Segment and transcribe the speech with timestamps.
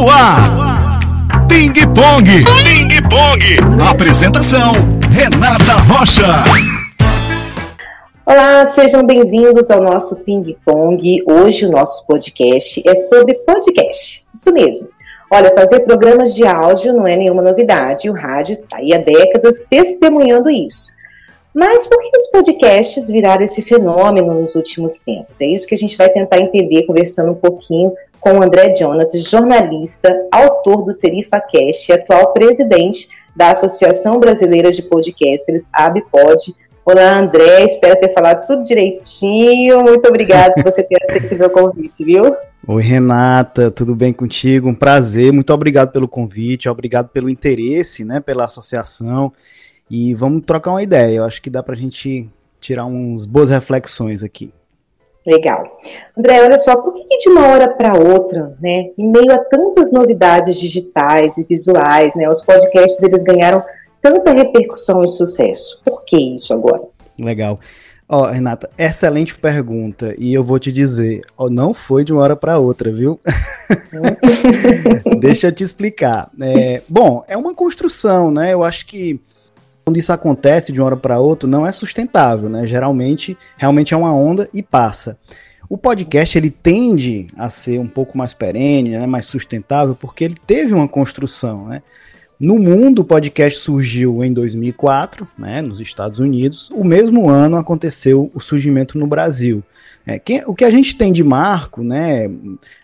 [0.00, 0.98] no ar.
[1.46, 2.24] Ping Pong.
[2.24, 3.84] Ping Pong.
[3.86, 4.72] Apresentação:
[5.12, 6.42] Renata Rocha.
[8.24, 11.22] Olá, sejam bem-vindos ao nosso Ping Pong.
[11.26, 14.26] Hoje o nosso podcast é sobre podcast.
[14.32, 14.88] Isso mesmo.
[15.30, 18.08] Olha, fazer programas de áudio não é nenhuma novidade.
[18.08, 20.92] O rádio está aí há décadas testemunhando isso.
[21.52, 25.42] Mas por que os podcasts viraram esse fenômeno nos últimos tempos?
[25.42, 30.14] É isso que a gente vai tentar entender conversando um pouquinho com André Jonathan, jornalista,
[30.30, 36.54] autor do SerifaCast e atual presidente da Associação Brasileira de Podcasters, ABPOD.
[36.84, 39.82] Olá, André, espero ter falado tudo direitinho.
[39.82, 42.36] Muito obrigada por você ter aceito meu convite, viu?
[42.68, 44.68] Oi, Renata, tudo bem contigo?
[44.68, 49.32] Um prazer, muito obrigado pelo convite, obrigado pelo interesse, né, pela associação.
[49.90, 51.16] E vamos trocar uma ideia.
[51.16, 52.28] Eu acho que dá para a gente
[52.60, 54.52] tirar uns boas reflexões aqui.
[55.26, 55.80] Legal.
[56.16, 59.92] André, olha só, por que, de uma hora para outra, né, em meio a tantas
[59.92, 63.62] novidades digitais e visuais, né, os podcasts eles ganharam
[64.00, 65.82] tanta repercussão e sucesso?
[65.84, 66.82] Por que isso agora?
[67.18, 67.60] Legal.
[68.12, 70.16] Ó, oh, Renata, excelente pergunta.
[70.18, 73.20] E eu vou te dizer, oh, não foi de uma hora para outra, viu?
[75.20, 76.28] Deixa eu te explicar.
[76.40, 78.52] É, bom, é uma construção, né?
[78.52, 79.20] Eu acho que
[79.84, 82.66] quando isso acontece de uma hora para outra, não é sustentável, né?
[82.66, 85.18] Geralmente, realmente é uma onda e passa.
[85.68, 90.36] O podcast ele tende a ser um pouco mais perene, né, mais sustentável, porque ele
[90.46, 91.82] teve uma construção, né?
[92.40, 96.70] No mundo, o podcast surgiu em 2004, né, nos Estados Unidos.
[96.70, 99.62] O mesmo ano aconteceu o surgimento no Brasil.
[100.06, 102.30] É, o que a gente tem de marco, né,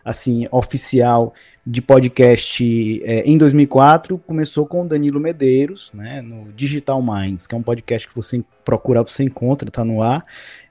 [0.05, 1.33] assim, oficial
[1.67, 7.55] de podcast é, em 2004 começou com o Danilo Medeiros, né, no Digital Minds, que
[7.55, 10.23] é um podcast que você procurar, você encontra, está no ar.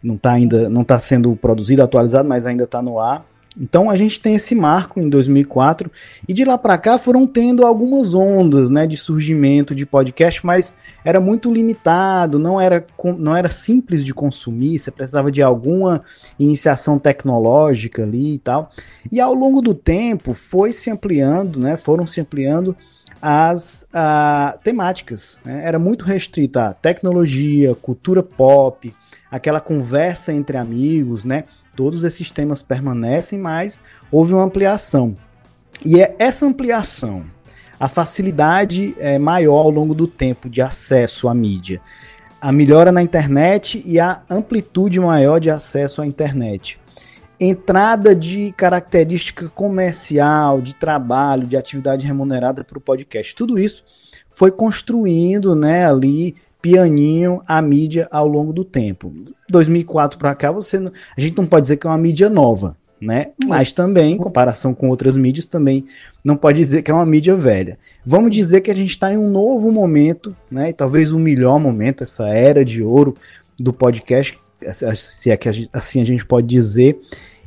[0.01, 3.25] Não está ainda, não está sendo produzido, atualizado, mas ainda está no ar.
[3.59, 5.89] Então a gente tem esse marco em 2004
[6.27, 10.75] e de lá para cá foram tendo algumas ondas, né, de surgimento de podcast, mas
[11.03, 12.85] era muito limitado, não era,
[13.17, 16.03] não era simples de consumir, você precisava de alguma
[16.37, 18.71] iniciação tecnológica ali e tal.
[19.11, 22.75] E ao longo do tempo foi se ampliando, né, foram se ampliando
[23.21, 25.39] as a, temáticas.
[25.43, 25.61] Né?
[25.65, 28.93] Era muito restrita a tecnologia, cultura pop,
[29.31, 31.45] aquela conversa entre amigos, né?
[31.75, 35.15] Todos esses temas permanecem, mas houve uma ampliação.
[35.83, 37.25] E é essa ampliação,
[37.79, 41.81] a facilidade é, maior ao longo do tempo de acesso à mídia,
[42.39, 46.79] a melhora na internet e a amplitude maior de acesso à internet.
[47.37, 53.35] Entrada de característica comercial, de trabalho, de atividade remunerada para o podcast.
[53.35, 53.83] Tudo isso
[54.29, 59.13] foi construindo né, ali pianinho a mídia ao longo do tempo.
[59.47, 62.75] 2004 para cá, você não, a gente não pode dizer que é uma mídia nova,
[62.99, 63.27] né?
[63.45, 65.85] Mas também, em comparação com outras mídias, também
[66.23, 67.77] não pode dizer que é uma mídia velha.
[68.03, 70.71] Vamos dizer que a gente está em um novo momento, né?
[70.71, 73.13] E talvez o um melhor momento, essa era de ouro
[73.59, 74.35] do podcast,
[74.95, 76.99] se é que a gente, assim a gente pode dizer.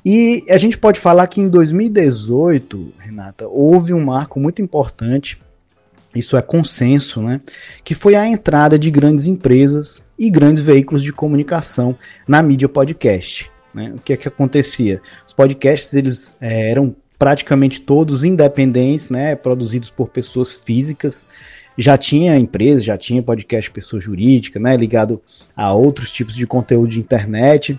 [0.05, 5.41] E a gente pode falar que em 2018, Renata, houve um marco muito importante
[6.19, 7.41] isso é consenso, né?
[7.84, 11.97] Que foi a entrada de grandes empresas e grandes veículos de comunicação
[12.27, 13.51] na mídia podcast.
[13.75, 13.93] Né?
[13.97, 15.01] O que é que acontecia?
[15.27, 19.34] Os podcasts eles é, eram praticamente todos independentes, né?
[19.34, 21.28] Produzidos por pessoas físicas.
[21.77, 24.77] Já tinha empresa, já tinha podcast pessoa jurídica, né?
[24.77, 25.21] Ligado
[25.57, 27.78] a outros tipos de conteúdo de internet.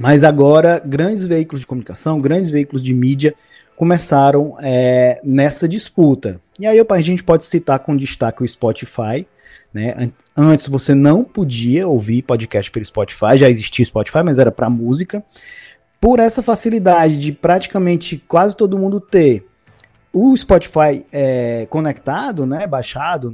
[0.00, 3.34] Mas agora, grandes veículos de comunicação, grandes veículos de mídia
[3.78, 6.40] começaram é, nessa disputa.
[6.58, 9.24] E aí a gente pode citar com destaque o Spotify.
[9.72, 10.10] Né?
[10.36, 15.22] Antes você não podia ouvir podcast pelo Spotify, já existia Spotify, mas era para música.
[16.00, 19.46] Por essa facilidade de praticamente quase todo mundo ter
[20.12, 23.30] o Spotify é, conectado, né, baixado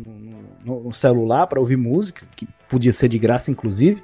[0.63, 4.03] no, no celular para ouvir música, que podia ser de graça, inclusive,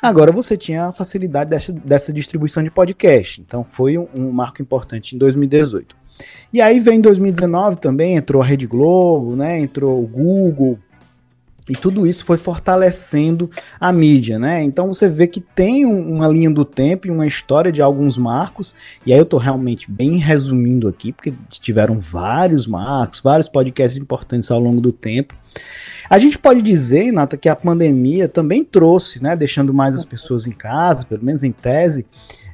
[0.00, 3.40] Agora você tinha a facilidade dessa, dessa distribuição de podcast.
[3.40, 5.94] Então foi um, um, marco importante em 2018.
[6.52, 9.60] E aí vem 2019 também, entrou a Rede Globo, né?
[9.60, 10.78] Entrou o Google.
[11.70, 14.60] E tudo isso foi fortalecendo a mídia, né?
[14.60, 18.18] Então você vê que tem um, uma linha do tempo e uma história de alguns
[18.18, 18.74] marcos.
[19.06, 24.50] E aí eu tô realmente bem resumindo aqui, porque tiveram vários marcos, vários podcasts importantes
[24.50, 25.36] ao longo do tempo.
[26.10, 30.48] A gente pode dizer, Nata, que a pandemia também trouxe, né, deixando mais as pessoas
[30.48, 32.04] em casa, pelo menos em tese,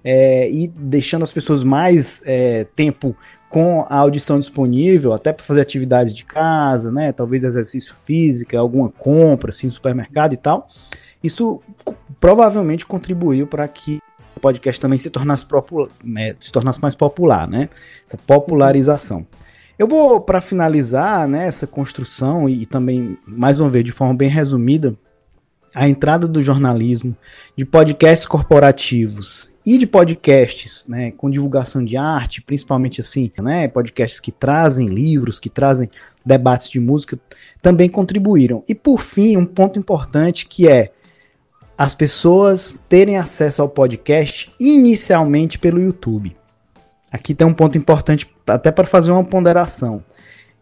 [0.05, 3.17] é, e deixando as pessoas mais é, tempo
[3.57, 8.91] com a audição disponível, até para fazer atividade de casa, né, talvez exercício físico, alguma
[8.91, 10.69] compra, assim, no supermercado e tal.
[11.25, 11.63] Isso
[12.21, 13.99] provavelmente contribuiu para que
[14.37, 15.47] o podcast também se tornasse,
[16.05, 17.71] né, se tornasse mais popular, né?
[18.07, 19.27] Essa popularização.
[19.79, 24.29] Eu vou, para finalizar né, essa construção e também, mais uma vez, de forma bem
[24.29, 24.95] resumida,
[25.77, 27.15] a entrada do jornalismo,
[27.55, 34.19] de podcasts corporativos e de podcasts né, com divulgação de arte, principalmente assim, né, podcasts
[34.19, 35.91] que trazem livros, que trazem
[36.25, 37.21] debates de música,
[37.61, 38.65] também contribuíram.
[38.67, 40.93] E por fim, um ponto importante que é
[41.77, 46.35] as pessoas terem acesso ao podcast inicialmente pelo YouTube.
[47.13, 50.03] Aqui tem um ponto importante até para fazer uma ponderação.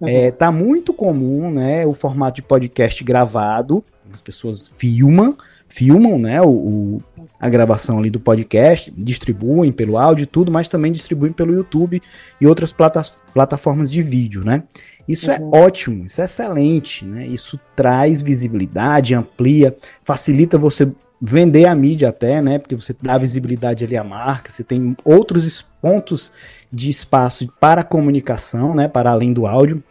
[0.00, 0.08] Uhum.
[0.08, 5.37] É, tá muito comum, né, o formato de podcast gravado, as pessoas filmam,
[5.69, 7.03] filmam, né, o, o,
[7.41, 12.01] a gravação ali do podcast, distribuem pelo áudio e tudo, mas também distribuem pelo YouTube
[12.41, 13.03] e outras plata
[13.33, 14.62] plataformas de vídeo, né?
[15.06, 15.55] Isso é uhum.
[15.55, 17.27] é ótimo, isso é excelente, né?
[17.27, 20.91] Isso traz visibilidade, amplia, facilita você
[21.21, 22.59] vender a mídia até, né?
[22.59, 26.31] Porque você dá visibilidade ali à marca, você tem outros pontos
[26.73, 28.89] de espaço para comunicação, né?
[28.89, 29.83] Para além do áudio.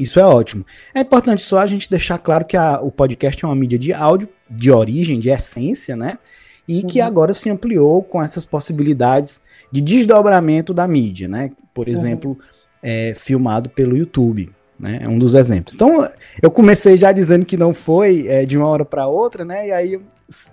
[0.00, 0.64] Isso é ótimo.
[0.94, 3.92] É importante só a gente deixar claro que a, o podcast é uma mídia de
[3.92, 6.18] áudio, de origem, de essência, né?
[6.66, 6.86] E uhum.
[6.86, 11.50] que agora se ampliou com essas possibilidades de desdobramento da mídia, né?
[11.74, 11.92] Por uhum.
[11.92, 12.38] exemplo, uhum.
[12.82, 14.50] é, filmado pelo YouTube.
[14.78, 15.00] Né?
[15.02, 15.74] É um dos exemplos.
[15.74, 16.08] Então,
[16.40, 19.68] eu comecei já dizendo que não foi é, de uma hora para outra, né?
[19.68, 20.00] E aí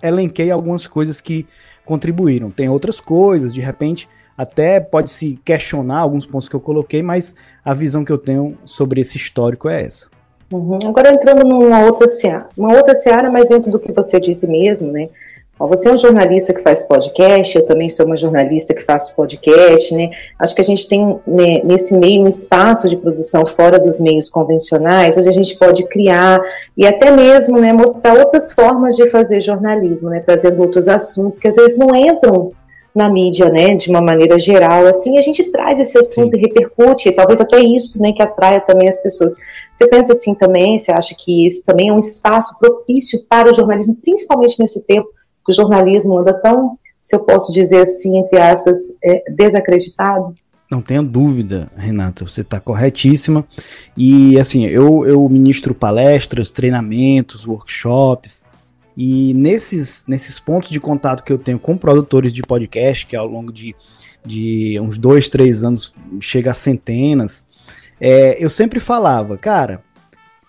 [0.02, 1.46] elenquei algumas coisas que
[1.86, 2.50] contribuíram.
[2.50, 4.06] Tem outras coisas, de repente,
[4.38, 8.56] até pode se questionar alguns pontos que eu coloquei, mas a visão que eu tenho
[8.64, 10.06] sobre esse histórico é essa.
[10.52, 10.78] Uhum.
[10.86, 14.92] Agora entrando numa outra seara, uma outra seara, mas dentro do que você disse mesmo,
[14.92, 15.08] né?
[15.58, 19.92] Você é um jornalista que faz podcast, eu também sou uma jornalista que faço podcast,
[19.92, 20.10] né?
[20.38, 24.30] Acho que a gente tem né, nesse meio um espaço de produção fora dos meios
[24.30, 26.40] convencionais, onde a gente pode criar
[26.76, 30.20] e até mesmo né, mostrar outras formas de fazer jornalismo, né?
[30.20, 32.52] Trazendo outros assuntos que às vezes não entram
[32.98, 36.36] na mídia, né, de uma maneira geral, assim, a gente traz esse assunto Sim.
[36.36, 39.32] e repercute, e talvez até isso, né, que atraia também as pessoas.
[39.72, 43.54] Você pensa assim também, você acha que esse também é um espaço propício para o
[43.54, 45.08] jornalismo, principalmente nesse tempo
[45.46, 50.34] que o jornalismo anda tão, se eu posso dizer assim, entre aspas, é, desacreditado?
[50.70, 53.42] Não tenha dúvida, Renata, você está corretíssima.
[53.96, 58.42] E assim, eu, eu ministro palestras, treinamentos, workshops,
[59.00, 63.28] e nesses, nesses pontos de contato que eu tenho com produtores de podcast, que ao
[63.28, 63.76] longo de,
[64.26, 67.46] de uns dois, três anos chega a centenas,
[68.00, 69.84] é, eu sempre falava, cara,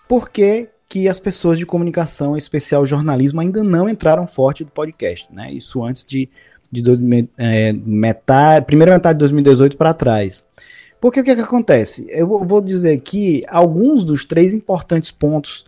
[0.08, 4.72] por que que as pessoas de comunicação, em especial jornalismo, ainda não entraram forte do
[4.72, 5.52] podcast, né?
[5.52, 6.28] Isso antes de,
[6.72, 6.98] de do,
[7.38, 10.42] é, metade, primeira metade de 2018 para trás.
[11.00, 12.04] Porque o que, é que acontece?
[12.10, 15.64] Eu vou, vou dizer aqui alguns dos três importantes pontos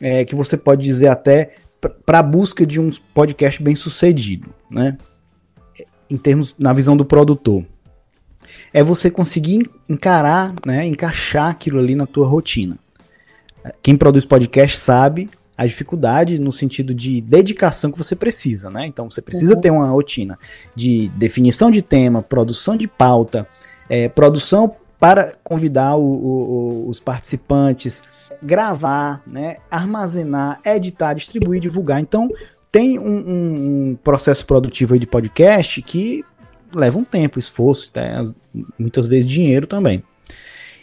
[0.00, 1.56] é, que você pode dizer até
[2.04, 4.98] para a busca de um podcast bem sucedido, né?
[6.08, 7.64] Em termos na visão do produtor,
[8.72, 12.76] é você conseguir encarar, né, encaixar aquilo ali na tua rotina.
[13.82, 18.86] Quem produz podcast sabe a dificuldade no sentido de dedicação que você precisa, né?
[18.86, 19.60] Então você precisa uhum.
[19.60, 20.38] ter uma rotina
[20.74, 23.46] de definição de tema, produção de pauta,
[23.88, 28.02] é, produção para convidar o, o, os participantes,
[28.42, 32.00] gravar, né, armazenar, editar, distribuir, divulgar.
[32.00, 32.28] Então
[32.70, 36.22] tem um, um, um processo produtivo de podcast que
[36.72, 37.90] leva um tempo, esforço,
[38.78, 40.04] muitas vezes dinheiro também.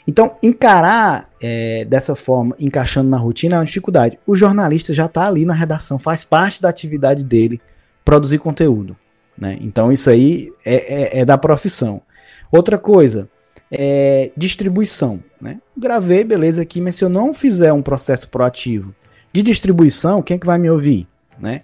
[0.05, 4.17] Então, encarar é, dessa forma, encaixando na rotina, é uma dificuldade.
[4.25, 7.61] O jornalista já está ali na redação, faz parte da atividade dele
[8.05, 8.95] produzir conteúdo.
[9.37, 9.57] Né?
[9.59, 12.01] Então, isso aí é, é, é da profissão.
[12.49, 13.29] Outra coisa,
[13.71, 15.23] é distribuição.
[15.41, 15.59] Né?
[15.75, 18.93] Gravei, beleza, aqui, mas se eu não fizer um processo proativo
[19.31, 21.07] de distribuição, quem é que vai me ouvir?
[21.39, 21.61] Né?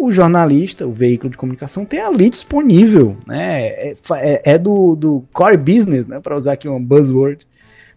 [0.00, 3.66] O jornalista, o veículo de comunicação tem ali disponível, né?
[3.66, 6.20] É, é, é do, do core business, né?
[6.20, 7.44] Para usar aqui um buzzword,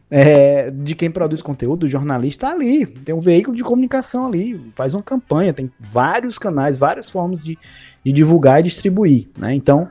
[0.09, 4.59] é, de quem produz conteúdo, o jornalista tá ali, tem um veículo de comunicação ali,
[4.75, 7.57] faz uma campanha, tem vários canais, várias formas de,
[8.05, 9.53] de divulgar e distribuir, né?
[9.55, 9.89] Então,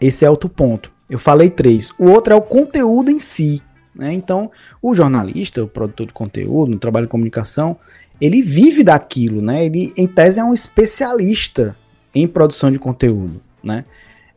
[0.00, 0.92] esse é outro ponto.
[1.10, 1.90] Eu falei três.
[1.98, 3.60] O outro é o conteúdo em si,
[3.92, 4.12] né?
[4.12, 4.50] Então,
[4.80, 7.76] o jornalista, o produtor de conteúdo, no trabalho de comunicação,
[8.20, 9.64] ele vive daquilo, né?
[9.64, 11.76] Ele, em tese, é um especialista
[12.14, 13.84] em produção de conteúdo, né?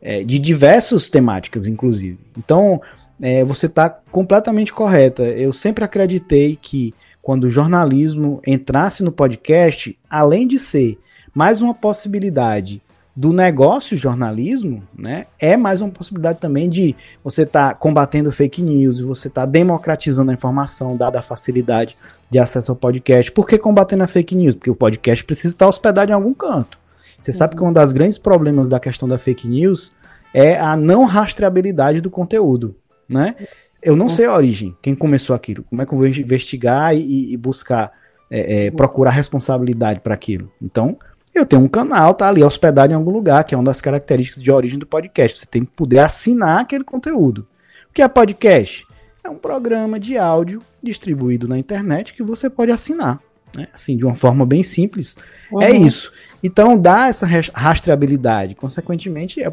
[0.02, 2.18] É, de diversas temáticas, inclusive.
[2.36, 2.82] Então,
[3.22, 5.22] é, você está completamente correta.
[5.22, 10.98] Eu sempre acreditei que quando o jornalismo entrasse no podcast, além de ser
[11.32, 12.82] mais uma possibilidade
[13.16, 18.60] do negócio jornalismo, né, é mais uma possibilidade também de você estar tá combatendo fake
[18.60, 21.96] news, você estar tá democratizando a informação, dada a facilidade
[22.30, 23.30] de acesso ao podcast.
[23.30, 24.56] Por que combatendo a fake news?
[24.56, 26.78] Porque o podcast precisa estar hospedado em algum canto.
[27.20, 27.36] Você uhum.
[27.36, 29.92] sabe que um dos grandes problemas da questão da fake news
[30.32, 32.74] é a não rastreabilidade do conteúdo
[33.08, 33.34] né?
[33.82, 37.32] eu não sei a origem, quem começou aquilo, como é que eu vou investigar e,
[37.32, 37.92] e buscar,
[38.30, 40.50] é, é, procurar responsabilidade para aquilo.
[40.60, 40.96] Então,
[41.34, 44.42] eu tenho um canal, tá ali hospedado em algum lugar, que é uma das características
[44.42, 45.40] de origem do podcast.
[45.40, 47.46] Você tem que poder assinar aquele conteúdo.
[47.90, 48.86] O que é podcast?
[49.22, 53.20] É um programa de áudio distribuído na internet que você pode assinar.
[53.54, 53.68] Né?
[53.72, 55.16] Assim, de uma forma bem simples.
[55.50, 55.62] É uhum.
[55.62, 56.12] É isso.
[56.42, 58.54] Então dá essa rastreabilidade.
[58.54, 59.52] Consequentemente, é,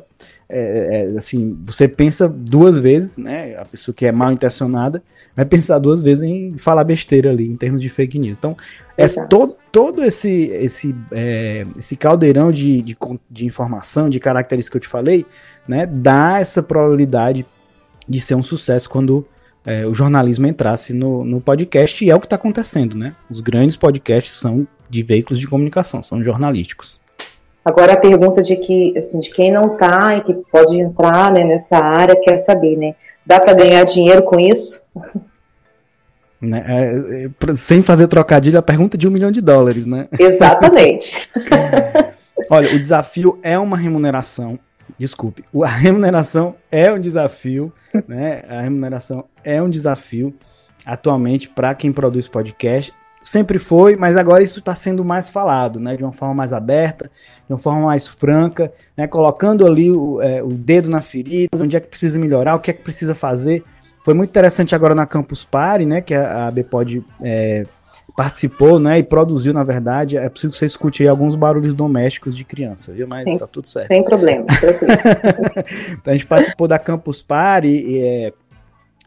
[0.50, 3.56] é, é, assim, você pensa duas vezes, né?
[3.58, 5.02] A pessoa que é mal intencionada
[5.34, 8.38] vai pensar duas vezes em falar besteira ali, em termos de fake news.
[8.38, 8.58] Então,
[8.98, 12.98] é todo, todo esse, esse, é, esse caldeirão de, de,
[13.30, 15.26] de, informação, de características que eu te falei,
[15.68, 15.86] né?
[15.86, 17.46] Dá essa probabilidade
[18.08, 19.26] de ser um sucesso quando
[19.66, 23.14] é, o jornalismo entrasse no, no podcast, e é o que está acontecendo, né?
[23.30, 27.00] Os grandes podcasts são de veículos de comunicação, são jornalísticos.
[27.64, 31.44] Agora a pergunta de que, assim, de quem não está e que pode entrar né,
[31.44, 32.96] nessa área quer saber, né?
[33.26, 34.90] Dá para ganhar dinheiro com isso?
[36.42, 40.08] Né, é, é, sem fazer trocadilho, a pergunta de um milhão de dólares, né?
[40.18, 41.30] Exatamente.
[42.50, 44.58] Olha, o desafio é uma remuneração
[44.98, 47.72] desculpe, a remuneração é um desafio,
[48.08, 48.44] né?
[48.48, 50.34] A remuneração é um desafio
[50.86, 52.94] atualmente para quem produz podcast.
[53.24, 55.96] Sempre foi, mas agora isso está sendo mais falado, né?
[55.96, 57.06] De uma forma mais aberta,
[57.48, 59.06] de uma forma mais franca, né?
[59.08, 62.72] Colocando ali o, é, o dedo na ferida, onde é que precisa melhorar, o que
[62.72, 63.64] é que precisa fazer.
[64.04, 66.02] Foi muito interessante agora na Campus Party, né?
[66.02, 67.68] Que a, a BPod é,
[68.16, 72.36] participou, né, e produziu, na verdade, é possível que você escute aí alguns barulhos domésticos
[72.36, 73.08] de criança, viu?
[73.08, 73.88] Mas sem, tá tudo certo.
[73.88, 74.46] Sem problema.
[75.92, 78.34] então a gente participou da Campus Party e, é,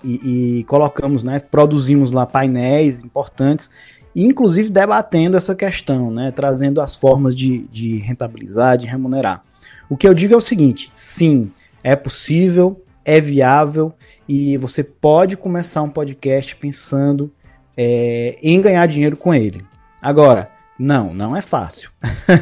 [0.02, 3.70] e, e, colocamos, né, produzimos lá painéis importantes,
[4.14, 9.42] e inclusive debatendo essa questão, né, trazendo as formas de, de rentabilizar, de remunerar.
[9.88, 11.50] O que eu digo é o seguinte, sim,
[11.82, 13.92] é possível, é viável,
[14.26, 17.30] e você pode começar um podcast pensando
[17.76, 19.64] é, em ganhar dinheiro com ele.
[20.00, 21.90] Agora, não, não é fácil.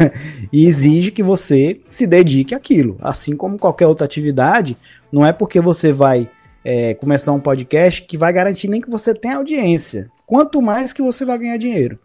[0.53, 2.97] e exige que você se dedique àquilo.
[3.01, 4.77] Assim como qualquer outra atividade,
[5.13, 6.29] não é porque você vai
[6.65, 10.11] é, começar um podcast que vai garantir nem que você tenha audiência.
[10.27, 11.99] Quanto mais que você vai ganhar dinheiro.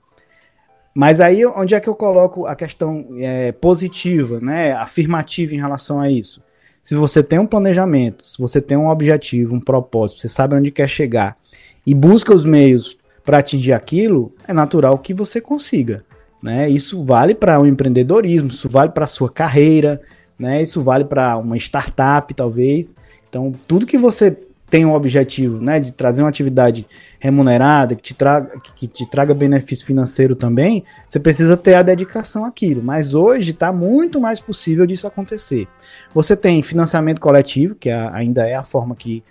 [0.93, 6.01] Mas aí, onde é que eu coloco a questão é, positiva, né, afirmativa em relação
[6.01, 6.41] a isso?
[6.81, 10.71] Se você tem um planejamento, se você tem um objetivo, um propósito, você sabe onde
[10.71, 11.37] quer chegar
[11.85, 12.96] e busca os meios
[13.27, 16.01] para atingir aquilo, é natural que você consiga.
[16.41, 16.69] Né?
[16.69, 20.01] Isso vale para o um empreendedorismo, isso vale para a sua carreira,
[20.39, 20.61] né?
[20.61, 22.95] isso vale para uma startup, talvez.
[23.27, 24.31] Então, tudo que você
[24.69, 26.87] tem um objetivo né, de trazer uma atividade
[27.19, 32.45] remunerada, que te, traga, que te traga benefício financeiro também, você precisa ter a dedicação
[32.45, 32.81] àquilo.
[32.81, 35.67] Mas hoje está muito mais possível disso acontecer.
[36.13, 39.21] Você tem financiamento coletivo, que é, ainda é a forma que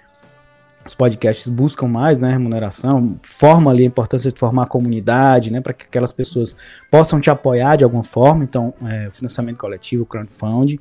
[0.86, 5.60] os podcasts buscam mais, né, remuneração, forma ali a importância de formar a comunidade, né,
[5.60, 6.56] para que aquelas pessoas
[6.90, 10.78] possam te apoiar de alguma forma, então, é, financiamento coletivo, crowdfunding.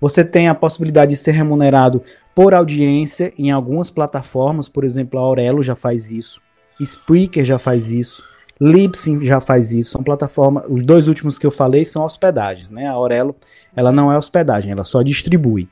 [0.00, 2.02] Você tem a possibilidade de ser remunerado
[2.34, 6.40] por audiência em algumas plataformas, por exemplo, a Aurelo já faz isso,
[6.78, 8.22] Spreaker já faz isso,
[8.60, 12.86] Libsyn já faz isso, são plataformas, os dois últimos que eu falei são hospedagens, né,
[12.86, 13.34] a Aurelo,
[13.74, 15.68] ela não é hospedagem, ela só distribui.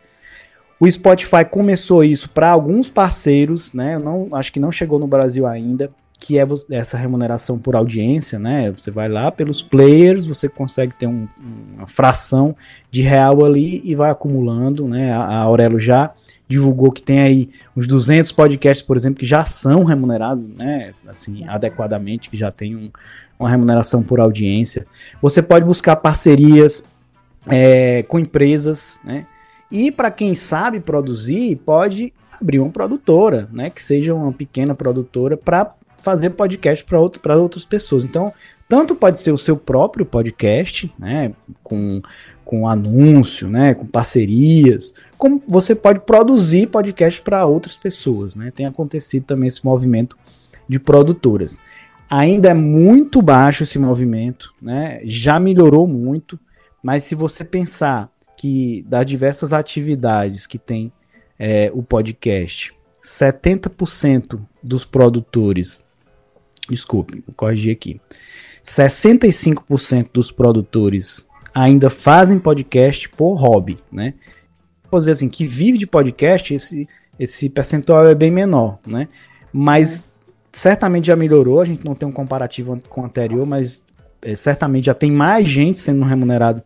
[0.78, 3.98] O Spotify começou isso para alguns parceiros, né?
[3.98, 8.70] não, acho que não chegou no Brasil ainda, que é essa remuneração por audiência, né?
[8.72, 11.28] Você vai lá pelos players, você consegue ter um,
[11.76, 12.56] uma fração
[12.90, 15.12] de real ali e vai acumulando, né?
[15.12, 16.12] A, a Aurelo já
[16.48, 20.94] divulgou que tem aí uns 200 podcasts, por exemplo, que já são remunerados, né?
[21.06, 22.90] Assim, adequadamente, que já tem um,
[23.38, 24.86] uma remuneração por audiência.
[25.20, 26.82] Você pode buscar parcerias
[27.46, 29.26] é, com empresas, né?
[29.70, 33.70] E para quem sabe produzir, pode abrir uma produtora, né?
[33.70, 38.04] Que seja uma pequena produtora para fazer podcast para outro, outras pessoas.
[38.04, 38.32] Então,
[38.68, 41.32] tanto pode ser o seu próprio podcast, né?
[41.62, 42.00] Com,
[42.44, 43.74] com anúncio, né?
[43.74, 48.52] Com parcerias, como você pode produzir podcast para outras pessoas, né?
[48.54, 50.16] Tem acontecido também esse movimento
[50.68, 51.58] de produtoras.
[52.08, 55.00] Ainda é muito baixo esse movimento, né?
[55.04, 56.38] Já melhorou muito,
[56.82, 60.92] mas se você pensar que das diversas atividades que tem
[61.38, 65.84] é, o podcast, 70% dos produtores,
[66.68, 68.00] desculpe, corrigir aqui,
[68.64, 74.14] 65% dos produtores ainda fazem podcast por hobby, né?
[74.90, 76.88] Vou dizer assim, que vive de podcast, esse,
[77.18, 79.08] esse percentual é bem menor, né?
[79.52, 80.04] Mas
[80.52, 83.84] certamente já melhorou, a gente não tem um comparativo com o anterior, mas
[84.20, 86.62] é, certamente já tem mais gente sendo remunerado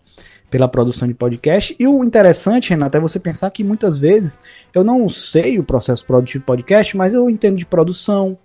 [0.51, 1.75] pela produção de podcast.
[1.79, 4.41] E o interessante, Renata, é você pensar que muitas vezes
[4.75, 8.37] eu não sei o processo produtivo de podcast, mas eu entendo de produção,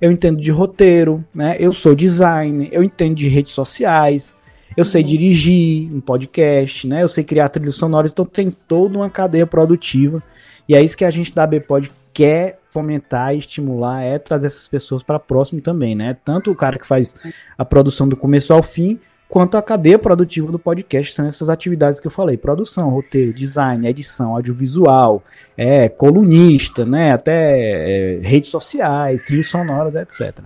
[0.00, 1.56] eu entendo de roteiro, né?
[1.58, 4.36] Eu sou designer, eu entendo de redes sociais,
[4.76, 5.08] eu sei uhum.
[5.08, 7.02] dirigir um podcast, né?
[7.02, 10.22] Eu sei criar trilhas sonoras, então tem toda uma cadeia produtiva.
[10.68, 14.66] E é isso que a gente da Bpod quer fomentar e estimular, é trazer essas
[14.66, 16.16] pessoas para próximo também, né?
[16.24, 17.16] Tanto o cara que faz
[17.56, 22.00] a produção do começo ao fim, quanto a cadeia produtiva do podcast, são essas atividades
[22.00, 25.22] que eu falei: produção, roteiro, design, edição, audiovisual,
[25.56, 27.12] é, colunista, né?
[27.12, 30.44] Até é, redes sociais, trilhas sonoras, etc.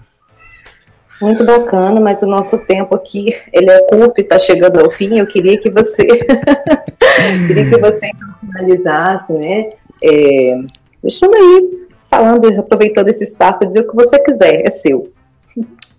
[1.20, 5.18] Muito bacana, mas o nosso tempo aqui ele é curto e está chegando ao fim.
[5.18, 6.06] Eu queria que você
[7.47, 9.73] queria que você finalizasse, né?
[10.02, 10.61] É,
[11.02, 15.12] deixando aí falando, aproveitando esse espaço para dizer o que você quiser, é seu.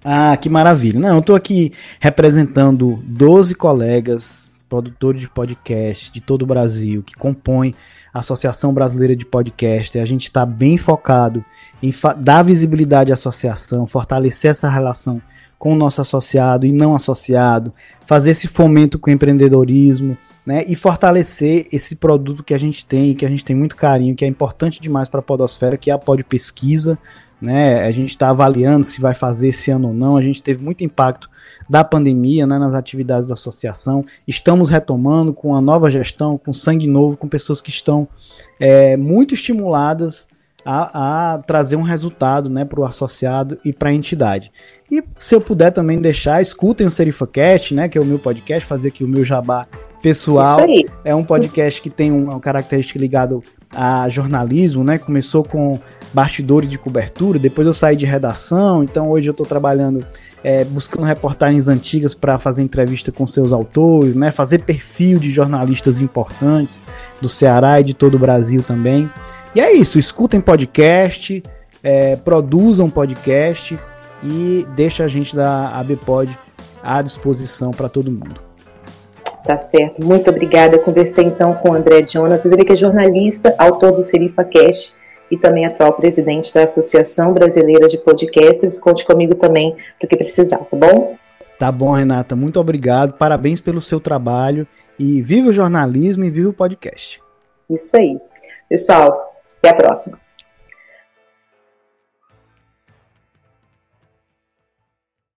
[0.03, 0.99] Ah, que maravilha.
[0.99, 7.15] Não, eu estou aqui representando 12 colegas produtores de podcast de todo o Brasil que
[7.15, 7.73] compõem
[8.13, 9.97] a Associação Brasileira de Podcast.
[9.97, 11.43] A gente está bem focado
[11.81, 15.21] em dar visibilidade à associação, fortalecer essa relação
[15.57, 17.73] com o nosso associado e não associado,
[18.05, 23.13] fazer esse fomento com o empreendedorismo, né, e fortalecer esse produto que a gente tem,
[23.13, 25.93] que a gente tem muito carinho, que é importante demais para a podosfera, que é
[25.93, 26.97] a pod pesquisa,
[27.41, 27.85] né?
[27.85, 30.17] A gente está avaliando se vai fazer esse ano ou não.
[30.17, 31.29] A gente teve muito impacto
[31.69, 34.05] da pandemia né, nas atividades da associação.
[34.27, 38.07] Estamos retomando com a nova gestão, com sangue novo, com pessoas que estão
[38.59, 40.27] é, muito estimuladas
[40.65, 44.51] a, a, trazer um resultado né, para o associado e para a entidade.
[44.91, 48.67] E se eu puder também deixar, escutem o SerifaCast, né, que é o meu podcast,
[48.67, 49.67] fazer aqui o meu jabá
[50.01, 50.59] pessoal.
[51.03, 53.37] É um podcast que tem uma característica ligada
[53.75, 54.97] a jornalismo, né?
[54.97, 55.79] Começou com
[56.13, 60.03] bastidores de cobertura, depois eu saí de redação, então hoje eu estou trabalhando
[60.43, 64.31] é, buscando reportagens antigas para fazer entrevista com seus autores, né?
[64.31, 66.81] Fazer perfil de jornalistas importantes
[67.21, 69.09] do Ceará e de todo o Brasil também.
[69.53, 71.43] E é isso, escutem podcast,
[71.83, 73.77] é, produzam podcast
[74.23, 76.37] e deixa a gente da ABPod
[76.81, 78.48] à disposição para todo mundo.
[79.43, 80.75] Tá certo, muito obrigada.
[80.75, 84.95] Eu conversei então com o André Jonathan, ele que é jornalista, autor do Serifa Cash
[85.31, 88.79] e também atual presidente da Associação Brasileira de Podcasters.
[88.79, 91.15] Conte comigo também para o que precisar, tá bom?
[91.57, 93.13] Tá bom, Renata, muito obrigado.
[93.13, 97.21] Parabéns pelo seu trabalho e viva o jornalismo e viva o podcast.
[97.69, 98.17] Isso aí.
[98.69, 100.28] Pessoal, até a próxima.